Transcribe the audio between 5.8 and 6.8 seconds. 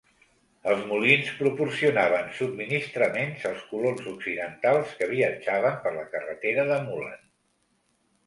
per la carretera de